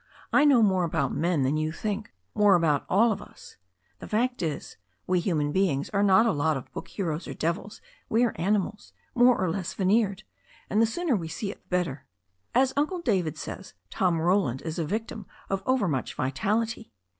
I 0.33 0.45
know 0.45 0.63
more 0.63 0.83
about 0.83 1.13
men 1.13 1.43
than 1.43 1.57
you 1.57 1.71
think, 1.71 2.11
more 2.33 2.55
about 2.55 2.87
all 2.89 3.11
of 3.11 3.21
us. 3.21 3.57
The 3.99 4.07
fact 4.07 4.41
is, 4.41 4.77
we 5.05 5.21
hum^n 5.21 5.53
beings 5.53 5.91
are 5.91 6.01
not 6.01 6.25
a 6.25 6.31
lot 6.31 6.57
of 6.57 6.71
book 6.73 6.87
heroes 6.87 7.27
or 7.27 7.35
devib, 7.35 7.79
we 8.09 8.23
are 8.23 8.33
animals, 8.35 8.93
more 9.13 9.39
or 9.39 9.51
less 9.51 9.75
veneered, 9.75 10.23
and 10.71 10.81
the 10.81 10.87
sooner 10.87 11.15
we 11.15 11.27
see 11.27 11.51
it 11.51 11.61
the 11.61 11.69
better. 11.69 12.05
As 12.55 12.73
Uncle 12.75 13.01
David 13.03 13.37
says, 13.37 13.75
Tom 13.91 14.19
Roland 14.19 14.63
is 14.63 14.79
a 14.79 14.85
victim 14.85 15.27
of 15.51 15.61
overmuch 15.67 16.15
vitality. 16.15 16.91